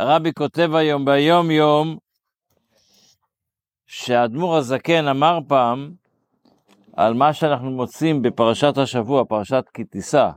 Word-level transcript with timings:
הרבי 0.00 0.32
כותב 0.32 0.74
היום 0.74 1.04
ביום 1.04 1.50
יום, 1.50 1.96
שהאדמו"ר 3.86 4.56
הזקן 4.56 5.08
אמר 5.08 5.38
פעם 5.48 5.92
על 6.96 7.14
מה 7.14 7.32
שאנחנו 7.32 7.70
מוצאים 7.70 8.22
בפרשת 8.22 8.78
השבוע, 8.78 9.24
פרשת 9.24 9.64
כי 9.74 9.84
תישא. 9.84 10.30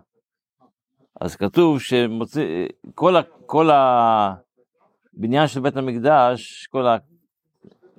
אז 1.22 1.36
כתוב 1.36 1.82
שמוציא, 1.82 2.68
כל, 2.96 3.16
ה, 3.16 3.22
כל 3.46 3.70
הבניין 5.14 5.48
של 5.48 5.60
בית 5.60 5.78
המקדש, 5.78 6.68
כל 6.68 6.88
ה, 6.88 6.98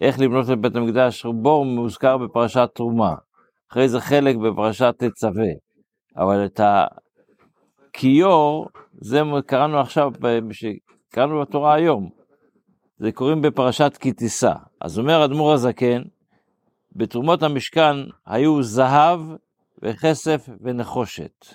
איך 0.01 0.21
לבנות 0.21 0.51
את 0.51 0.59
בית 0.59 0.77
המקדש, 0.77 1.25
רובו 1.25 1.65
מוזכר 1.65 2.19
בפרשת 2.19 2.69
תרומה. 2.75 3.15
אחרי 3.71 3.89
זה 3.89 4.01
חלק 4.01 4.37
בפרשת 4.37 4.95
תצווה. 4.99 5.51
אבל 6.17 6.45
את 6.45 6.61
הכיור, 7.91 8.69
זה 9.01 9.23
קראנו 9.47 9.81
עכשיו, 9.81 10.13
קראנו 11.15 11.41
בתורה 11.41 11.75
היום. 11.75 12.11
זה 12.99 13.13
קוראים 13.13 13.43
בפרשת 13.43 13.97
כי 14.01 14.13
תישא. 14.13 14.53
אז 14.81 14.99
אומר 14.99 15.25
אדמו"ר 15.25 15.53
הזקן, 15.53 16.03
בתרומות 16.93 17.43
המשכן 17.43 17.97
היו 18.27 18.63
זהב 18.63 19.21
וכסף 19.83 20.49
ונחושת. 20.61 21.47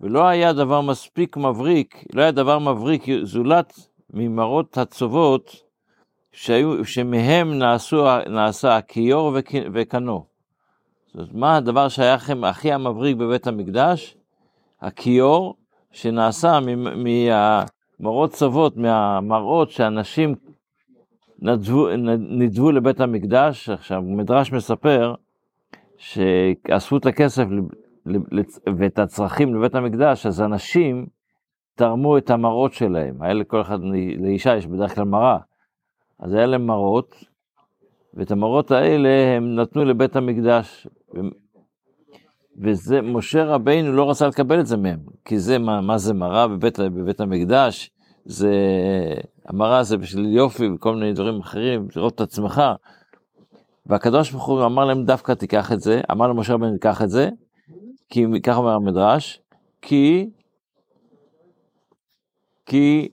ולא 0.00 0.26
היה 0.26 0.52
דבר 0.52 0.80
מספיק 0.80 1.36
מבריק, 1.36 2.04
לא 2.12 2.22
היה 2.22 2.30
דבר 2.30 2.58
מבריק 2.58 3.02
זולת 3.22 3.88
ממראות 4.10 4.78
הצובות 4.78 5.56
שהיו, 6.32 6.84
שמהם 6.84 7.58
נעשו, 7.58 8.06
נעשה 8.28 8.76
הכיור 8.76 9.36
וקנו. 9.72 10.24
זאת 11.06 11.14
אומרת, 11.14 11.34
מה 11.34 11.56
הדבר 11.56 11.88
שהיה 11.88 12.14
לכם 12.14 12.44
הכי 12.44 12.72
המבריק 12.72 13.16
בבית 13.16 13.46
המקדש? 13.46 14.16
הכיור 14.80 15.56
שנעשה 15.92 16.56
ממראות 18.00 18.30
צוות, 18.30 18.76
מהמראות 18.76 19.70
שאנשים 19.70 20.34
נדבו, 21.38 21.88
נדבו 22.18 22.72
לבית 22.72 23.00
המקדש. 23.00 23.68
עכשיו, 23.68 24.02
מדרש 24.02 24.52
מספר 24.52 25.14
שאספו 25.96 26.96
את 26.96 27.06
הכסף 27.06 27.44
ואת 28.76 28.98
הצרכים 28.98 29.54
לבית 29.54 29.74
המקדש, 29.74 30.26
אז 30.26 30.42
אנשים 30.42 31.06
תרמו 31.74 32.18
את 32.18 32.30
המראות 32.30 32.72
שלהם. 32.72 33.22
היה 33.22 33.32
לכל 33.32 33.60
אחד, 33.60 33.78
לאישה 34.18 34.56
יש 34.56 34.66
בדרך 34.66 34.94
כלל 34.94 35.04
מראה. 35.04 35.38
אז 36.18 36.34
היה 36.34 36.46
להם 36.46 36.66
מראות, 36.66 37.24
ואת 38.14 38.30
המראות 38.30 38.70
האלה 38.70 39.36
הם 39.36 39.56
נתנו 39.56 39.84
לבית 39.84 40.16
המקדש. 40.16 40.86
וזה, 42.58 43.02
משה 43.02 43.44
רבינו 43.44 43.92
לא 43.92 44.10
רצה 44.10 44.28
לקבל 44.28 44.60
את 44.60 44.66
זה 44.66 44.76
מהם, 44.76 44.98
כי 45.24 45.38
זה, 45.38 45.58
מה, 45.58 45.80
מה 45.80 45.98
זה 45.98 46.14
מראה 46.14 46.48
בבית, 46.48 46.80
בבית 46.80 47.20
המקדש? 47.20 47.90
זה, 48.24 48.52
המראה 49.46 49.82
זה 49.82 49.96
בשביל 49.96 50.26
יופי 50.26 50.68
וכל 50.68 50.94
מיני 50.94 51.12
דברים 51.12 51.40
אחרים, 51.40 51.88
לראות 51.96 52.14
את 52.14 52.20
עצמך. 52.20 52.62
והקדוש 53.86 54.30
ברוך 54.30 54.46
הוא 54.46 54.64
אמר 54.64 54.84
להם 54.84 55.04
דווקא 55.04 55.32
תיקח 55.32 55.72
את 55.72 55.80
זה, 55.80 56.00
אמר 56.10 56.28
למשה 56.28 56.54
רבינו 56.54 56.72
תיקח 56.72 57.02
את 57.02 57.10
זה, 57.10 57.28
כי 58.08 58.24
ככה 58.42 58.58
אומר 58.58 58.72
המדרש, 58.72 59.40
כי, 59.82 60.30
כי 62.66 63.08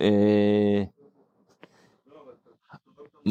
אה, 0.00 0.82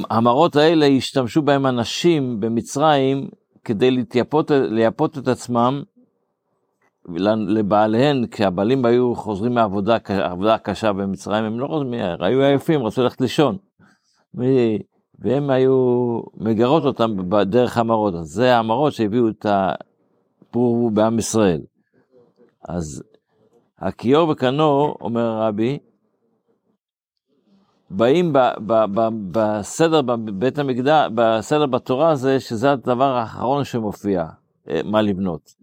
המראות 0.09 0.55
האלה 0.55 0.85
השתמשו 0.85 1.41
בהם 1.41 1.65
אנשים 1.65 2.39
במצרים 2.39 3.29
כדי 3.67 3.91
להתייפות, 3.91 4.51
לייפות 4.51 5.17
את 5.17 5.27
עצמם 5.27 5.83
לבעליהן, 7.47 8.25
כשהבעלים 8.31 8.85
היו 8.85 9.15
חוזרים 9.15 9.53
מהעבודה, 9.53 9.97
עבודה 10.07 10.57
קשה 10.57 10.93
במצרים, 10.93 11.43
הם 11.43 11.59
לא 11.59 11.67
חוזרים, 11.67 11.93
היו 12.19 12.41
עייפים, 12.41 12.83
רצו 12.83 13.03
ללכת 13.03 13.21
לישון. 13.21 13.57
והם 15.19 15.49
היו 15.49 16.19
מגרות 16.37 16.85
אותם 16.85 17.29
בדרך 17.29 17.77
המראות. 17.77 18.15
אז 18.15 18.27
זה 18.27 18.57
המראות 18.57 18.93
שהביאו 18.93 19.29
את 19.29 19.45
הפור 19.49 20.91
בעם 20.91 21.19
ישראל. 21.19 21.61
אז 22.69 23.03
הכיור 23.79 24.29
וקנו, 24.29 24.95
אומר 25.01 25.41
רבי, 25.41 25.77
באים 27.89 28.33
בסדר 29.31 30.01
בבית 30.01 30.59
המקדש, 30.59 31.09
בסדר 31.15 31.65
בתורה 31.65 32.09
הזה, 32.09 32.39
שזה 32.39 32.71
הדבר 32.71 33.15
האחרון 33.15 33.63
שמופיע, 33.63 34.25
אה, 34.69 34.81
מה 34.85 35.01
לבנות. 35.01 35.53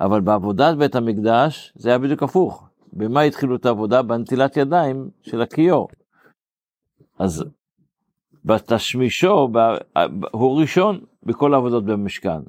אבל 0.00 0.20
בעבודת 0.20 0.76
בית 0.76 0.94
המקדש 0.94 1.72
זה 1.76 1.88
היה 1.88 1.98
בדיוק 1.98 2.22
הפוך. 2.22 2.68
במה 2.92 3.20
התחילו 3.20 3.56
את 3.56 3.66
העבודה? 3.66 4.02
בנטילת 4.02 4.56
ידיים 4.56 5.10
של 5.22 5.42
הכיור. 5.42 5.88
אז 7.18 7.44
בתשמישו 8.44 9.48
הוא 10.32 10.60
ראשון 10.60 11.00
בכל 11.22 11.54
העבודות 11.54 11.84
במשכן. 11.84 12.40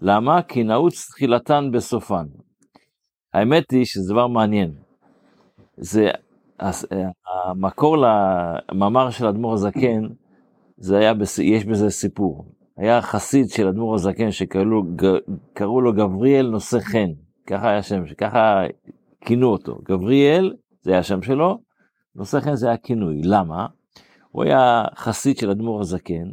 למה? 0.00 0.42
כי 0.42 0.64
נעוץ 0.64 1.08
תחילתן 1.08 1.70
בסופן. 1.72 2.26
האמת 3.34 3.70
היא 3.70 3.84
שזה 3.84 4.12
דבר 4.12 4.26
מעניין. 4.26 4.74
זה 5.76 6.10
המקור 6.60 7.96
למאמר 7.96 9.10
של 9.10 9.26
אדמו"ר 9.26 9.54
הזקן, 9.54 10.02
זה 10.76 10.98
היה, 10.98 11.12
יש 11.42 11.64
בזה 11.64 11.90
סיפור. 11.90 12.44
היה 12.76 13.02
חסיד 13.02 13.48
של 13.48 13.68
אדמו"ר 13.68 13.94
הזקן 13.94 14.30
שקראו 14.30 15.80
לו 15.80 15.92
גבריאל 15.92 16.50
נושא 16.50 16.80
חן, 16.80 17.10
ככה 17.46 17.70
היה 17.70 17.82
שם, 17.82 18.02
ככה 18.18 18.62
כינו 19.20 19.46
אותו. 19.46 19.78
גבריאל, 19.88 20.54
זה 20.82 20.90
היה 20.90 21.00
השם 21.00 21.22
שלו, 21.22 21.58
נושא 22.14 22.40
חן 22.40 22.54
זה 22.54 22.66
היה 22.68 22.76
כינוי. 22.76 23.20
למה? 23.24 23.66
הוא 24.30 24.44
היה 24.44 24.84
חסיד 24.96 25.36
של 25.36 25.50
אדמו"ר 25.50 25.80
הזקן, 25.80 26.32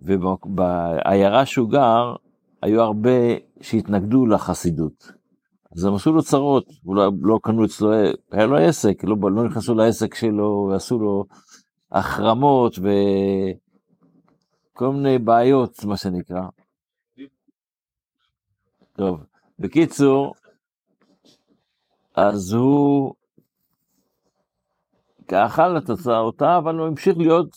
ובעיירה 0.00 1.46
שהוא 1.46 1.70
גר, 1.70 2.14
היו 2.62 2.82
הרבה 2.82 3.10
שהתנגדו 3.60 4.26
לחסידות. 4.26 5.17
אז 5.76 5.84
הם 5.84 5.94
עשו 5.94 6.12
לו 6.12 6.22
צרות, 6.22 6.66
לא, 6.86 7.10
לא 7.22 7.38
קנו 7.42 7.64
אצלו, 7.64 7.92
היה 8.30 8.46
לו 8.46 8.56
עסק, 8.56 9.04
לא, 9.04 9.16
לא 9.30 9.44
נכנסו 9.44 9.74
לעסק 9.74 10.14
שלו, 10.14 10.68
ועשו 10.70 10.98
לו 10.98 11.24
החרמות 11.92 12.78
וכל 14.74 14.92
מיני 14.92 15.18
בעיות, 15.18 15.84
מה 15.84 15.96
שנקרא. 15.96 16.42
טוב, 18.92 19.20
בקיצור, 19.58 20.34
אז 22.14 22.52
הוא 22.52 23.14
אכל 25.32 25.78
את 25.78 25.90
אותה, 26.08 26.58
אבל 26.58 26.78
הוא 26.78 26.86
המשיך 26.86 27.18
להיות 27.18 27.56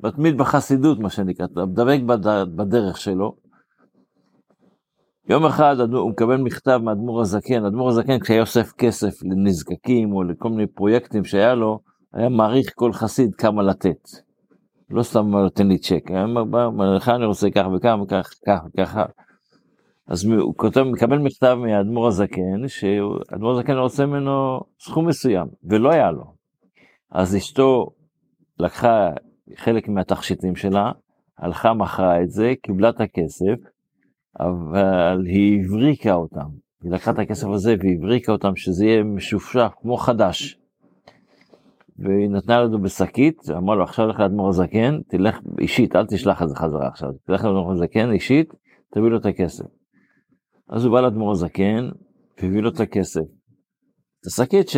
מתמיד 0.00 0.38
בחסידות, 0.38 0.98
מה 0.98 1.10
שנקרא, 1.10 1.46
דבק 1.46 2.00
בדרך 2.56 2.96
שלו. 2.96 3.41
יום 5.28 5.44
אחד 5.44 5.76
הוא 5.80 6.10
מקבל 6.10 6.36
מכתב 6.36 6.80
מאדמו"ר 6.84 7.20
הזקן, 7.20 7.64
אדמו"ר 7.64 7.88
הזקן 7.88 8.18
כשהיה 8.18 8.40
אוסף 8.40 8.72
כסף 8.72 9.22
לנזקקים 9.22 10.12
או 10.12 10.22
לכל 10.22 10.48
מיני 10.48 10.66
פרויקטים 10.66 11.24
שהיה 11.24 11.54
לו, 11.54 11.78
היה 12.12 12.28
מעריך 12.28 12.72
כל 12.74 12.92
חסיד 12.92 13.34
כמה 13.34 13.62
לתת. 13.62 14.08
לא 14.90 15.02
סתם 15.02 15.28
נותן 15.28 15.68
לי 15.68 15.78
צ'ק, 15.78 16.10
היה 16.10 16.24
אומר, 16.24 16.96
לך 16.96 17.08
אני 17.08 17.24
רוצה 17.24 17.50
כך 17.50 17.64
וכך 17.76 17.94
וכך 18.02 18.30
וכך 18.42 18.60
וככה. 18.66 19.04
אז 20.08 20.24
הוא 20.24 20.54
כותב, 20.56 20.82
מקבל 20.82 21.18
מכתב 21.18 21.56
מאדמו"ר 21.60 22.06
הזקן, 22.06 22.68
שאדמו"ר 22.68 23.52
הזקן 23.52 23.76
רוצה 23.76 24.06
ממנו 24.06 24.60
סכום 24.80 25.08
מסוים, 25.08 25.46
ולא 25.64 25.90
היה 25.90 26.10
לו. 26.10 26.24
אז 27.10 27.36
אשתו 27.36 27.86
לקחה 28.58 29.10
חלק 29.56 29.88
מהתכשיטים 29.88 30.56
שלה, 30.56 30.92
הלכה 31.38 31.74
מכרה 31.74 32.22
את 32.22 32.30
זה, 32.30 32.52
קיבלה 32.62 32.88
את 32.88 33.00
הכסף, 33.00 33.71
אבל 34.40 35.26
היא 35.26 35.64
הבריקה 35.64 36.14
אותם. 36.14 36.48
היא 36.82 36.92
לקחה 36.92 37.10
את 37.10 37.18
הכסף 37.18 37.48
הזה 37.48 37.74
והבריקה 37.80 38.32
אותם 38.32 38.56
שזה 38.56 38.86
יהיה 38.86 39.02
משופשף 39.02 39.72
כמו 39.80 39.96
חדש. 39.96 40.58
והיא 41.98 42.30
נתנה 42.30 42.60
לנו 42.60 42.82
בשקית, 42.82 43.50
אמרה 43.50 43.76
לו 43.76 43.84
עכשיו 43.84 44.06
לך 44.06 44.20
לאדמו"ר 44.20 44.48
הזקן, 44.48 45.00
תלך 45.08 45.38
אישית, 45.60 45.96
אל 45.96 46.06
תשלח 46.06 46.42
את 46.42 46.48
זה 46.48 46.56
חזרה 46.56 46.88
עכשיו, 46.88 47.10
תלך 47.26 47.44
לאדמו"ר 47.44 47.72
הזקן 47.72 48.12
אישית, 48.12 48.54
תביא 48.94 49.08
לו 49.08 49.16
את 49.16 49.26
הכסף. 49.26 49.64
אז 50.68 50.84
הוא 50.84 50.92
בא 50.92 51.00
לאדמו"ר 51.00 51.32
הזקן, 51.32 51.88
והביא 52.42 52.60
לו 52.60 52.68
את 52.68 52.80
הכסף. 52.80 53.20
את 54.20 54.26
השקית 54.26 54.68
ש... 54.68 54.76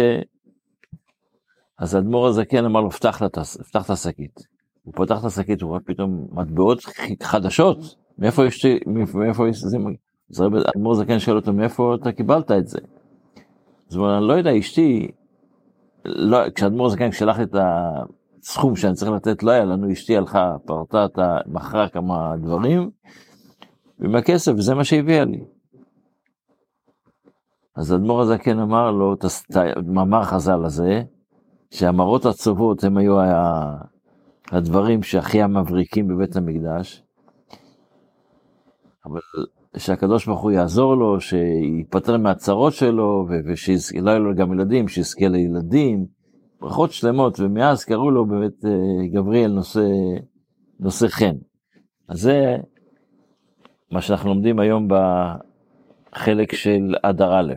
אז 1.78 1.94
האדמו"ר 1.94 2.26
הזקן 2.26 2.64
אמר 2.64 2.80
לו, 2.80 2.90
פתח 2.90 3.22
את 3.22 3.90
השקית. 3.90 4.40
הוא 4.82 4.94
פותח 4.94 5.20
את 5.20 5.24
השקית, 5.24 5.62
הוא 5.62 5.68
רואה 5.68 5.80
פתאום 5.80 6.26
מטבעות 6.32 6.78
חדשות, 7.22 7.78
מאיפה 8.18 8.46
יש, 8.46 8.66
מאיפה 9.14 9.48
יש, 9.48 9.58
זה, 9.58 9.78
זה 10.28 10.44
אדמו"ר 10.76 10.94
זקן 10.94 11.18
שואל 11.18 11.36
אותו, 11.36 11.52
מאיפה 11.52 11.94
אתה 11.94 12.12
קיבלת 12.12 12.50
את 12.50 12.68
זה? 12.68 12.78
אז 13.90 13.96
הוא 13.96 14.04
אומר, 14.04 14.18
אני 14.18 14.28
לא 14.28 14.32
יודע, 14.32 14.58
אשתי, 14.58 15.10
לא, 16.04 16.50
כשאדמו"ר 16.50 16.88
זקן 16.88 17.12
שלח 17.12 17.40
את 17.40 17.54
הסכום 18.42 18.76
שאני 18.76 18.94
צריך 18.94 19.10
לתת, 19.10 19.42
לא 19.42 19.50
היה 19.50 19.64
לנו, 19.64 19.92
אשתי 19.92 20.16
הלכה, 20.16 20.56
פרטה, 20.64 21.38
מכרה 21.46 21.88
כמה 21.88 22.34
דברים, 22.42 22.90
ועם 23.98 24.16
הכסף, 24.16 24.52
וזה 24.52 24.74
מה 24.74 24.84
שהביאה 24.84 25.24
לי. 25.24 25.44
אז 27.76 27.94
אדמו"ר 27.94 28.20
הזקן 28.20 28.58
אמר 28.58 28.90
לו, 28.90 29.14
את 29.14 29.24
המאמר 29.76 30.22
חז"ל 30.22 30.64
הזה, 30.64 31.02
שהמראות 31.70 32.26
הצובות 32.26 32.84
הם 32.84 32.96
היו 32.96 33.16
הדברים 34.52 35.02
שהכי 35.02 35.42
המבריקים 35.42 36.08
בבית 36.08 36.36
המקדש, 36.36 37.03
אבל 39.06 39.20
שהקדוש 39.76 40.26
ברוך 40.26 40.40
הוא 40.40 40.50
יעזור 40.50 40.94
לו, 40.94 41.20
שייפטר 41.20 42.16
מהצרות 42.16 42.72
שלו, 42.72 43.26
ושלא 43.46 44.10
יהיו 44.10 44.24
לו 44.24 44.34
גם 44.34 44.52
ילדים, 44.52 44.88
שיזכה 44.88 45.28
לילדים, 45.28 46.06
ברכות 46.60 46.92
שלמות, 46.92 47.40
ומאז 47.40 47.84
קראו 47.84 48.10
לו 48.10 48.26
באמת 48.26 48.64
אה, 48.64 49.06
גבריאל 49.12 49.52
נושא, 49.52 49.88
נושא 50.80 51.08
חן. 51.08 51.34
אז 52.08 52.20
זה 52.20 52.56
מה 53.90 54.00
שאנחנו 54.00 54.28
לומדים 54.28 54.58
היום 54.58 54.88
בחלק 56.12 56.54
של 56.54 56.94
אדר 57.02 57.40
א'. 57.40 57.54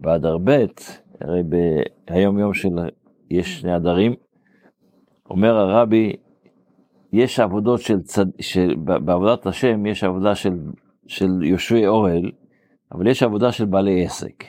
באדר 0.00 0.38
ב', 0.44 0.66
הרי 1.20 1.42
ביום 2.10 2.38
יום 2.38 2.54
של, 2.54 2.68
יש 3.30 3.60
שני 3.60 3.76
אדרים, 3.76 4.14
אומר 5.30 5.56
הרבי, 5.56 6.16
יש 7.12 7.40
עבודות 7.40 7.80
של 7.80 8.00
צד... 8.00 8.26
של... 8.40 8.74
בעבודת 8.84 9.46
השם 9.46 9.86
יש 9.86 10.04
עבודה 10.04 10.34
של, 10.34 10.58
של 11.06 11.42
יושבי 11.42 11.86
אוהל, 11.86 12.30
אבל 12.92 13.06
יש 13.06 13.22
עבודה 13.22 13.52
של 13.52 13.64
בעלי 13.64 14.04
עסק. 14.04 14.44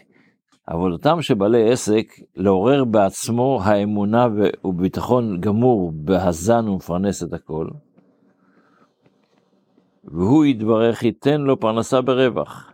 עבודתם 0.68 1.22
של 1.22 1.34
בעלי 1.34 1.72
עסק 1.72 2.06
לעורר 2.36 2.84
בעצמו 2.84 3.60
האמונה 3.64 4.28
וביטחון 4.66 5.42
גמור 5.42 5.92
בהזן 5.96 6.68
ומפרנס 6.68 7.24
את 7.24 7.34
הכל. 7.34 7.68
והוא 10.04 10.46
יתברך 10.46 11.04
ייתן 11.04 11.42
לו 11.42 11.60
פרנסה 11.60 12.02
ברווח. 12.02 12.74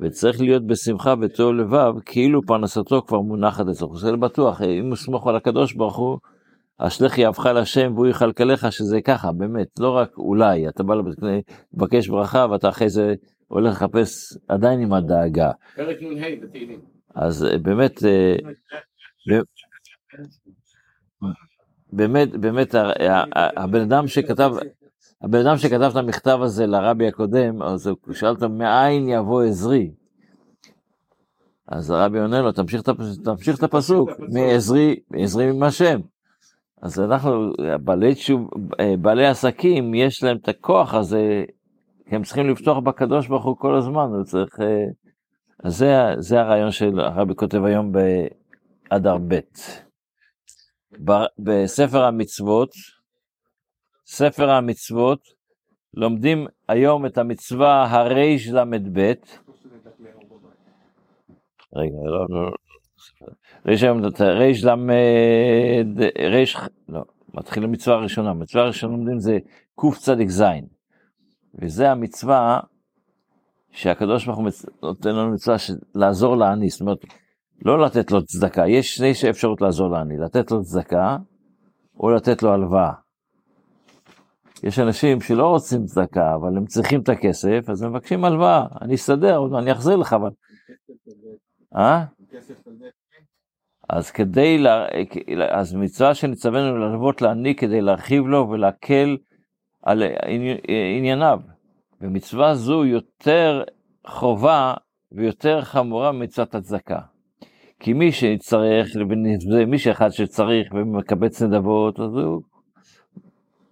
וצריך 0.00 0.40
להיות 0.40 0.66
בשמחה 0.66 1.14
וטוב 1.20 1.52
לבב, 1.54 1.92
כאילו 2.06 2.42
פרנסתו 2.42 3.02
כבר 3.06 3.20
מונחת 3.20 3.68
אצלו. 3.68 3.96
זה 3.96 4.16
בטוח, 4.16 4.62
אם 4.62 4.86
הוא 4.86 4.96
סמוך 4.96 5.26
על 5.26 5.36
הקדוש 5.36 5.72
ברוך 5.72 5.96
הוא, 5.96 6.18
אשלך 6.78 7.18
יהבך 7.18 7.46
להשם 7.46 7.92
והוא 7.94 8.06
יכלכלך 8.06 8.72
שזה 8.72 9.00
ככה, 9.00 9.32
באמת, 9.32 9.68
לא 9.78 9.90
רק 9.90 10.18
אולי, 10.18 10.68
אתה 10.68 10.82
בא 10.82 10.94
לבקש 11.74 12.08
ברכה 12.08 12.46
ואתה 12.50 12.68
אחרי 12.68 12.88
זה 12.88 13.14
הולך 13.48 13.72
לחפש 13.72 14.38
עדיין 14.48 14.80
עם 14.80 14.92
הדאגה. 14.92 15.50
פרק 15.76 15.96
נ"ה 16.02 16.26
בתהילים. 16.42 16.80
אז 17.14 17.44
אה, 17.44 17.58
באמת, 17.58 18.04
אה, 18.04 18.36
באמת, 21.92 22.36
באמת, 22.36 22.74
הבן 23.56 23.80
אדם 23.80 24.06
שכתב, 24.06 24.52
הבן 25.22 25.46
אדם 25.46 25.56
שכתב 25.56 25.88
את 25.90 25.96
המכתב 25.96 26.38
הזה 26.42 26.66
לרבי 26.66 27.08
הקודם, 27.08 27.62
אז 27.62 27.86
הוא 27.86 27.96
שאל 28.12 28.28
אותו, 28.28 28.48
מאין 28.48 29.08
יבוא 29.08 29.42
עזרי? 29.42 29.90
אז 31.68 31.90
הרבי 31.90 32.18
עונה 32.18 32.40
לו, 32.40 32.52
תמשיך, 32.52 32.82
תמשיך 33.24 33.58
את 33.58 33.62
הפסוק, 33.62 34.10
מעזרי, 34.32 35.00
מעזרי 35.10 35.50
עם 35.50 35.62
השם. 35.62 36.00
אז 36.86 37.00
אנחנו, 37.00 37.52
בעלי, 37.84 38.14
תשוב, 38.14 38.50
אה, 38.80 38.96
בעלי 38.96 39.26
עסקים, 39.26 39.94
יש 39.94 40.22
להם 40.22 40.36
את 40.36 40.48
הכוח 40.48 40.94
הזה, 40.94 41.44
הם 42.06 42.22
צריכים 42.22 42.50
לפתוח 42.50 42.78
בקדוש 42.78 43.26
ברוך 43.28 43.44
הוא 43.44 43.56
כל 43.58 43.74
הזמן, 43.74 44.08
הוא 44.14 44.24
צריך... 44.24 44.60
אה, 44.60 44.84
אז 45.64 45.76
זה, 45.76 45.94
זה 46.18 46.40
הרעיון 46.40 46.70
של 46.70 47.00
הרבי 47.00 47.34
כותב 47.34 47.64
היום 47.64 47.92
באדר 47.92 49.16
ב'. 49.28 49.40
בספר 51.38 52.04
המצוות, 52.04 52.70
ספר 54.06 54.50
המצוות, 54.50 55.20
לומדים 55.94 56.46
היום 56.68 57.06
את 57.06 57.18
המצווה 57.18 57.86
הרי"ל"ב. 57.90 59.12
רגע, 61.76 61.96
לא, 62.04 62.26
לא, 62.28 62.50
יש 63.68 63.82
היום 63.82 64.06
את 64.06 64.20
ריש 64.20 64.64
למד, 64.64 66.02
ריש, 66.18 66.56
לא, 66.88 67.04
מתחיל 67.34 67.64
המצווה 67.64 67.96
הראשונה, 67.96 68.30
המצווה 68.30 68.62
הראשונה 68.64 68.96
לומדים 68.96 69.20
זה 69.20 69.38
קצ"ז, 69.76 70.42
וזה 71.54 71.90
המצווה 71.90 72.60
שהקדוש 73.70 74.26
ברוך 74.26 74.38
הוא 74.38 74.48
נותן 74.82 75.14
לנו 75.14 75.32
מצווה 75.32 75.58
של 75.58 75.74
לעזור 75.94 76.36
לעני, 76.36 76.68
זאת 76.68 76.80
אומרת, 76.80 76.98
לא 77.64 77.82
לתת 77.82 78.10
לו 78.10 78.24
צדקה, 78.24 78.68
יש 78.68 78.94
שני 78.94 79.12
אפשרות 79.30 79.60
לעזור 79.60 79.90
לעני, 79.90 80.18
לתת 80.18 80.50
לו 80.50 80.62
צדקה 80.62 81.16
או 82.00 82.10
לתת 82.10 82.42
לו 82.42 82.52
הלוואה. 82.52 82.92
יש 84.62 84.78
אנשים 84.78 85.20
שלא 85.20 85.48
רוצים 85.48 85.84
צדקה, 85.86 86.34
אבל 86.34 86.56
הם 86.56 86.66
צריכים 86.66 87.00
את 87.00 87.08
הכסף, 87.08 87.64
אז 87.68 87.82
הם 87.82 87.90
מבקשים 87.90 88.24
הלוואה, 88.24 88.66
אני 88.80 88.94
אסתדר, 88.94 89.58
אני 89.58 89.72
אחזיר 89.72 89.96
לך, 89.96 90.12
אבל... 90.12 90.30
אה? 91.76 92.04
אז 93.88 94.10
כדי, 94.10 94.58
לה, 94.58 94.86
אז 95.50 95.74
מצווה 95.74 96.14
שנצווינו 96.14 96.76
ללוות 96.76 97.22
לעני 97.22 97.54
כדי 97.54 97.80
להרחיב 97.80 98.26
לו 98.26 98.48
ולהקל 98.50 99.16
על 99.82 100.02
ענייניו. 100.96 101.40
ומצווה 102.00 102.54
זו 102.54 102.84
יותר 102.84 103.62
חובה 104.06 104.74
ויותר 105.12 105.62
חמורה 105.62 106.12
ממצוות 106.12 106.54
הצדקה. 106.54 106.98
כי 107.80 107.92
מי 107.92 108.12
שצריך, 108.12 108.96
מי 109.66 109.78
שאחד 109.78 110.10
שצריך 110.10 110.72
ומקבץ 110.74 111.42
נדבות, 111.42 112.00
אז 112.00 112.16
הוא 112.16 112.42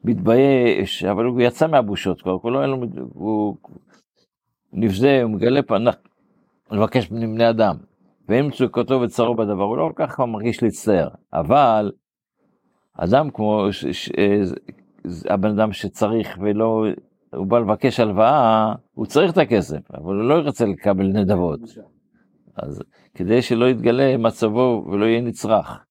מתבייש, 0.04 1.04
אבל 1.04 1.24
הוא 1.24 1.40
יצא 1.40 1.66
מהבושות 1.66 2.22
כבר, 2.22 2.32
הוא 2.42 2.52
לא 2.52 2.58
היה 2.58 2.66
לו, 2.66 2.84
הוא 3.12 3.56
נבזה, 4.72 5.22
הוא 5.22 5.30
מגלה 5.30 5.62
פנח, 5.62 5.94
לבקש 6.70 7.10
מבני 7.10 7.50
אדם. 7.50 7.76
ואם 8.28 8.48
מצוקתו 8.48 9.00
וצרו 9.00 9.34
בדבר, 9.34 9.62
הוא 9.62 9.76
לא 9.76 9.90
כל 9.94 10.06
כך 10.06 10.20
מרגיש 10.20 10.62
להצטער. 10.62 11.08
אבל 11.32 11.92
אדם 12.98 13.30
כמו 13.30 13.66
ש, 13.70 13.86
ש, 13.86 14.10
הבן 15.30 15.58
אדם 15.58 15.72
שצריך 15.72 16.38
ולא, 16.40 16.84
הוא 17.34 17.46
בא 17.46 17.58
לבקש 17.58 18.00
הלוואה, 18.00 18.72
הוא 18.92 19.06
צריך 19.06 19.32
את 19.32 19.38
הכסף, 19.38 19.90
אבל 19.90 20.14
הוא 20.14 20.28
לא 20.28 20.34
ירצה 20.34 20.66
לקבל 20.66 21.06
נדבות. 21.06 21.60
אז 22.56 22.82
כדי 23.14 23.42
שלא 23.42 23.70
יתגלה 23.70 24.16
מצבו 24.16 24.84
ולא 24.90 25.04
יהיה 25.04 25.20
נצרך. 25.20 25.84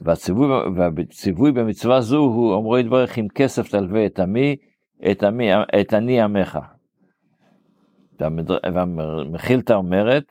והציווי, 0.00 0.46
והציווי 0.76 1.52
במצווה 1.52 2.00
זו 2.00 2.18
הוא 2.18 2.52
אומרו 2.52 2.78
יתברך 2.78 3.16
עם 3.16 3.28
כסף 3.28 3.68
תלווה 3.68 4.06
את 4.06 4.18
עמי, 4.18 4.56
את 5.10 5.22
עמי, 5.22 5.54
את 5.80 5.94
עני 5.94 6.20
עמך. 6.20 6.58
והמחילתא 8.74 9.72
אומרת, 9.72 10.24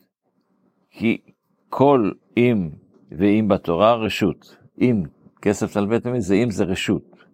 כי 0.97 1.21
כל 1.69 2.12
אם 2.38 2.69
ואם 3.12 3.47
בתורה 3.47 3.95
רשות. 3.95 4.57
אם 4.81 5.03
כסף 5.42 5.74
תלווה 5.74 6.00
תמיד 6.00 6.21
זה 6.21 6.36
אם 6.36 6.49
זה 6.49 6.64
רשות. 6.64 7.25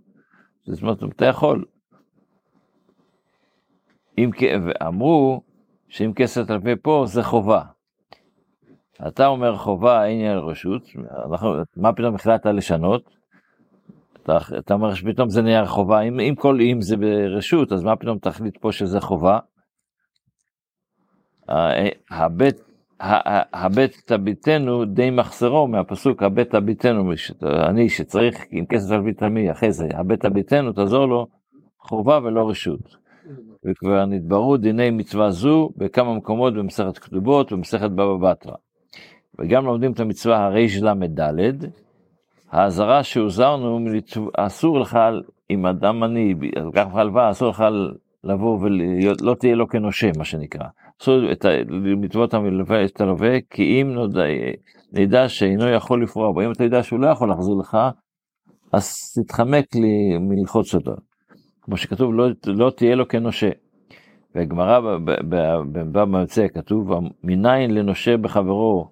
זאת 0.65 0.81
אומרת, 0.81 1.03
אתה 1.15 1.25
יכול. 1.25 1.65
אם, 4.17 4.29
אמרו 4.87 5.41
שאם 5.87 6.11
כסף 6.15 6.47
תלווה 6.47 6.73
פה 6.81 7.03
זה 7.07 7.23
חובה. 7.23 7.63
אתה 9.07 9.27
אומר 9.27 9.57
חובה 9.57 10.05
אין 10.05 10.31
על 10.31 10.39
רשות, 10.39 10.83
אנחנו, 11.31 11.53
מה 11.75 11.93
פתאום 11.93 12.15
החלטת 12.15 12.45
לשנות? 12.45 13.15
אתה, 14.13 14.37
אתה 14.59 14.73
אומר 14.73 14.93
שפתאום 14.93 15.29
זה 15.29 15.41
נהיה 15.41 15.65
חובה, 15.65 16.01
אם, 16.01 16.19
אם 16.19 16.35
כל 16.35 16.59
אם 16.61 16.81
זה 16.81 16.97
ברשות, 16.97 17.71
אז 17.71 17.83
מה 17.83 17.95
פתאום 17.95 18.19
תחליט 18.19 18.57
פה 18.57 18.71
שזה 18.71 19.01
חובה? 19.01 19.39
הבית 22.09 22.70
הבט 23.53 23.97
תביטנו 24.05 24.85
די 24.85 25.09
מחסרו 25.09 25.67
מהפסוק 25.67 26.23
הבט 26.23 26.49
תביטנו, 26.49 27.11
אני 27.43 27.89
שצריך 27.89 28.45
עם 28.51 28.65
כסף 28.65 28.91
על 28.91 29.01
ביטמי, 29.01 29.51
אחרי 29.51 29.71
זה 29.71 29.87
הבט 29.93 30.25
תביטנו 30.25 30.71
תעזור 30.71 31.05
לו 31.05 31.27
חובה 31.79 32.19
ולא 32.23 32.49
רשות. 32.49 33.01
וכבר 33.65 34.05
נתבררו 34.05 34.57
דיני 34.57 34.89
מצווה 34.89 35.31
זו 35.31 35.69
בכמה 35.77 36.13
מקומות 36.13 36.53
במסכת 36.53 36.97
כתובות 36.97 37.51
ובמסכת 37.51 37.89
בבא 37.91 38.31
בתרא. 38.31 38.55
וגם 39.39 39.65
לומדים 39.65 39.91
את 39.91 39.99
המצווה 39.99 40.45
הרי"ל"ד, 40.45 41.65
האזהרה 42.51 43.03
שהוזהרנו, 43.03 43.79
אסור 44.37 44.79
לך, 44.79 44.99
אם 45.49 45.65
אדם 45.65 46.03
עני, 46.03 46.33
לקח 46.67 46.87
לך 46.87 46.95
הלוואה, 46.95 47.31
אסור 47.31 47.49
לך 47.49 47.63
לבוא 48.23 48.59
ולא 48.61 49.35
תהיה 49.35 49.55
לו 49.55 49.67
כנושה, 49.67 50.11
מה 50.17 50.25
שנקרא. 50.25 50.65
אסור 51.01 51.31
את 51.31 51.45
מצוות 51.97 52.33
המלווה 52.33 52.85
את 52.85 53.01
הלווה, 53.01 53.37
כי 53.49 53.81
אם 53.81 53.93
נודע, 53.93 54.23
נדע 54.91 55.29
שאינו 55.29 55.69
יכול 55.69 56.03
לפרוע 56.03 56.31
בו, 56.31 56.41
אם 56.41 56.51
אתה 56.51 56.63
יודע 56.63 56.83
שהוא 56.83 56.99
לא 56.99 57.07
יכול 57.07 57.31
לחזור 57.31 57.59
לך, 57.59 57.77
אז 58.71 58.95
תתחמק 59.15 59.75
לי 59.75 60.17
מלחוץ 60.19 60.75
אותו. 60.75 60.91
כמו 61.61 61.77
שכתוב, 61.77 62.13
לא, 62.13 62.27
לא 62.45 62.69
תהיה 62.69 62.95
לו 62.95 63.07
כנושה. 63.07 63.49
והגמרא 64.35 64.97
בבבא 65.05 66.05
ממצא 66.05 66.47
כתוב, 66.47 66.91
מניין 67.23 67.73
לנושה 67.73 68.17
בחברו 68.17 68.89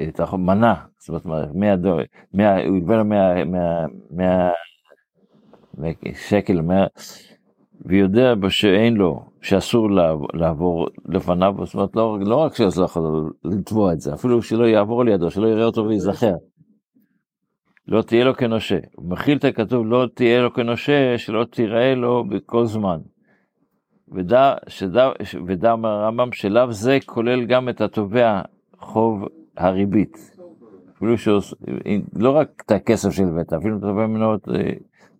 את 0.00 0.20
המנה, 0.20 0.74
זאת 0.98 1.24
אומרת, 1.24 1.48
100 1.54 1.76
דולר, 1.76 2.04
100, 2.34 2.66
הוא 2.66 2.76
יגבה 2.76 2.96
לו 2.96 3.04
100, 3.04 3.44
100, 4.10 4.50
100 5.78 5.92
שקל, 6.14 6.60
100, 6.60 6.86
ויודע 7.88 8.34
שאין 8.48 8.96
לו, 8.96 9.22
שאסור 9.42 9.88
לעבור 10.34 10.88
לפניו, 11.08 11.54
זאת 11.64 11.74
אומרת, 11.74 11.96
לא, 11.96 12.18
לא 12.20 12.36
רק 12.36 12.56
שאסור 12.56 12.84
יכול 12.84 13.32
לתבוע 13.44 13.92
את 13.92 14.00
זה, 14.00 14.14
אפילו 14.14 14.42
שלא 14.42 14.64
יעבור 14.64 15.04
לידו, 15.04 15.30
שלא 15.30 15.46
יראה 15.46 15.64
אותו 15.64 15.84
וייזכר. 15.84 16.34
לא 17.88 18.02
תהיה 18.02 18.24
לו 18.24 18.34
כנושה. 18.34 18.78
מכיל 18.98 19.38
את 19.38 19.44
הכתוב 19.44 19.86
לא 19.86 20.06
תהיה 20.14 20.42
לו 20.42 20.52
כנושה, 20.52 21.18
שלא 21.18 21.44
תיראה 21.44 21.94
לו 21.94 22.24
בכל 22.28 22.64
זמן. 22.64 22.98
ודע, 24.12 24.54
שדע, 24.68 25.10
ודע 25.46 25.72
אומר 25.72 25.88
הרמב"ם 25.88 26.32
שלאו 26.32 26.72
זה 26.72 26.98
כולל 27.06 27.44
גם 27.44 27.68
את 27.68 27.80
התובע 27.80 28.40
חוב 28.78 29.24
הריבית. 29.56 30.38
אפילו 30.96 31.18
שעוש... 31.18 31.54
לא 32.16 32.30
רק 32.30 32.62
את 32.66 32.70
הכסף 32.70 33.10
שהלווית, 33.10 33.52
אפילו 33.52 33.74
אם 33.74 33.78
אתה 33.78 33.86
תובע 33.86 34.06
ממנו, 34.06 34.34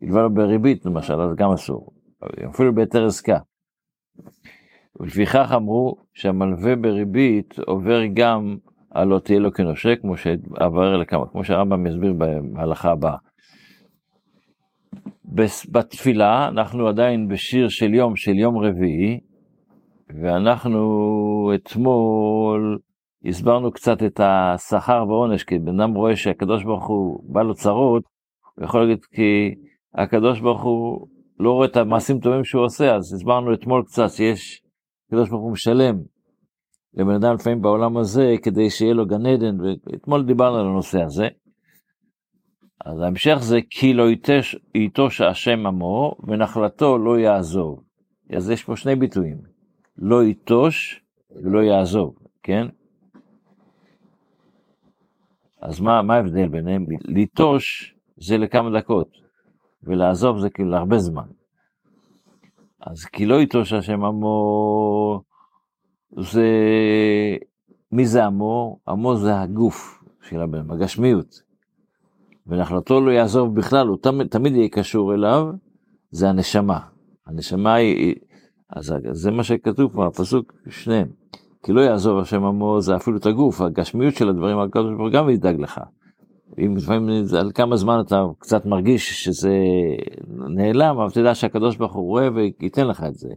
הלווה 0.02 0.22
לו 0.22 0.30
בריבית 0.30 0.87
למשל, 0.87 1.20
אז 1.20 1.34
גם 1.34 1.50
אסור. 1.50 1.98
אפילו 2.50 2.75
בהיתר 2.75 3.06
עסקה. 3.06 3.38
ולפיכך 5.00 5.52
אמרו 5.56 5.96
שהמלווה 6.14 6.76
בריבית 6.76 7.58
עובר 7.66 8.00
גם 8.14 8.56
על 8.90 9.08
לא 9.08 9.18
תהיה 9.18 9.38
לו 9.38 9.52
כנושה, 9.52 9.96
כמו 9.96 10.16
שעבר 10.16 10.96
לכמה, 10.96 11.26
כמו 11.26 11.44
שהרמב"ם 11.44 11.87
יסביר 11.87 12.14
בהלכה 12.52 12.90
הבאה. 12.90 13.16
בתפילה 15.72 16.48
אנחנו 16.48 16.88
עדיין 16.88 17.28
בשיר 17.28 17.68
של 17.68 17.94
יום, 17.94 18.16
של 18.16 18.34
יום 18.34 18.58
רביעי, 18.58 19.20
ואנחנו 20.20 21.52
אתמול 21.54 22.78
הסברנו 23.25 23.72
קצת 23.72 24.02
את 24.02 24.20
השכר 24.22 25.04
ועונש, 25.08 25.44
כי 25.44 25.58
בן 25.58 25.80
אדם 25.80 25.94
רואה 25.94 26.16
שהקדוש 26.16 26.64
ברוך 26.64 26.87
הוא 26.87 27.20
בא 27.32 27.42
לו 27.42 27.54
צרות, 27.54 28.02
הוא 28.54 28.64
יכול 28.64 28.80
להגיד 28.80 29.04
כי 29.04 29.54
הקדוש 29.94 30.40
ברוך 30.40 30.62
הוא 30.62 31.06
לא 31.38 31.52
רואה 31.52 31.66
את 31.66 31.76
המעשים 31.76 32.21
טובים 32.21 32.45
שהוא 32.45 32.64
עושה, 32.64 32.95
אז 32.95 33.14
הסברנו 33.14 33.54
אתמול 33.54 33.83
קצת 33.87 34.11
שיש, 34.11 34.62
הקדוש 35.07 35.28
ברוך 35.28 35.42
הוא 35.42 35.52
משלם 35.52 35.97
לבן 36.95 37.14
אדם 37.14 37.35
לפעמים 37.35 37.62
בעולם 37.62 37.97
הזה 37.97 38.35
כדי 38.42 38.71
שיהיה 38.71 38.95
לו 38.95 39.07
גן 39.07 39.26
עדן, 39.26 39.57
ואתמול 39.61 40.25
דיברנו 40.25 40.57
על 40.57 40.66
הנושא 40.66 41.02
הזה. 41.02 41.28
אז 42.85 43.00
ההמשך 43.00 43.37
זה 43.40 43.59
כי 43.71 43.95
לא 43.95 44.04
ייטוש 44.75 45.21
השם 45.21 45.66
עמו 45.66 46.14
ונחלתו 46.26 46.99
לא 46.99 47.18
יעזוב. 47.18 47.83
אז 48.37 48.50
יש 48.50 48.64
פה 48.64 48.76
שני 48.76 48.97
ביטויים, 48.97 49.38
לא 49.99 50.25
ייטוש 50.25 51.02
ולא 51.30 51.59
יעזוב, 51.59 52.14
כן? 52.42 52.66
אז 55.61 55.80
מה, 55.80 56.02
מה 56.02 56.14
ההבדל 56.14 56.49
ביניהם? 56.49 56.87
ליטוש 57.04 57.95
זה 58.16 58.38
לכמה 58.38 58.78
דקות, 58.78 59.09
ולעזוב 59.82 60.38
זה 60.38 60.50
כאילו 60.50 60.70
להרבה 60.70 60.99
זמן. 60.99 61.26
אז 62.80 63.04
כי 63.04 63.26
לא 63.26 63.35
ייטוש 63.35 63.73
השם 63.73 64.04
עמו, 64.04 65.23
זה, 66.20 66.47
מי 67.92 68.06
זה 68.06 68.25
עמו? 68.25 68.78
עמו 68.88 69.16
זה 69.16 69.40
הגוף 69.40 70.04
של 70.23 70.42
הבן, 70.42 70.70
הגשמיות. 70.70 71.42
ונחלתו 72.47 73.00
לא 73.00 73.11
יעזוב 73.11 73.54
בכלל, 73.54 73.87
הוא 73.87 73.97
תמיד, 74.02 74.26
תמיד 74.26 74.56
יהיה 74.56 74.68
קשור 74.68 75.14
אליו, 75.14 75.47
זה 76.11 76.28
הנשמה. 76.28 76.78
הנשמה 77.26 77.75
היא, 77.75 78.14
אז 78.70 78.94
זה 79.11 79.30
מה 79.30 79.44
שכתוב 79.44 79.92
פה, 79.92 80.06
הפסוק, 80.06 80.52
שניהם. 80.68 81.08
כי 81.62 81.73
לא 81.73 81.80
יעזוב 81.80 82.18
השם 82.18 82.44
עמו, 82.44 82.80
זה 82.80 82.97
אפילו 82.97 83.16
את 83.16 83.26
הגוף, 83.26 83.61
הגשמיות 83.61 84.14
של 84.14 84.28
הדברים, 84.28 84.58
הקדוש 84.58 84.90
ברוך 84.90 85.00
הוא 85.00 85.11
גם 85.11 85.30
ידאג 85.30 85.61
לך. 85.61 85.80
אם 86.59 86.76
לפעמים 86.76 87.25
על 87.38 87.50
כמה 87.55 87.76
זמן 87.76 88.00
אתה 88.07 88.25
קצת 88.38 88.67
מרגיש 88.67 89.25
שזה 89.25 89.57
נעלם, 90.55 90.99
אבל 90.99 91.11
תדע 91.11 91.35
שהקדוש 91.35 91.76
ברוך 91.76 91.95
הוא 91.95 92.09
רואה 92.09 92.28
וייתן 92.35 92.87
לך 92.87 93.05
את 93.09 93.14
זה. 93.14 93.28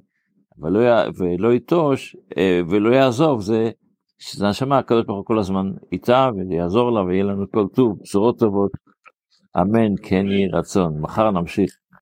ולא, 0.57 0.79
ולא 1.17 1.53
ייטוש 1.53 2.15
אה, 2.37 2.61
ולא 2.69 2.95
יעזוב, 2.95 3.41
זה 3.41 3.71
שזה 4.19 4.47
נשמה, 4.47 4.77
הקדוש 4.77 5.05
ברוך 5.05 5.17
הוא 5.17 5.25
כל 5.25 5.39
הזמן 5.39 5.71
איתה 5.91 6.29
ויעזור 6.49 6.91
לה 6.91 7.01
ויהיה 7.03 7.23
לנו 7.23 7.45
כל 7.51 7.67
טוב, 7.75 7.97
בשורות 8.01 8.39
טובות. 8.39 8.71
אמן, 9.61 9.95
כן 10.03 10.25
יהי 10.27 10.47
רצון. 10.47 11.01
מחר 11.01 11.31
נמשיך. 11.31 11.80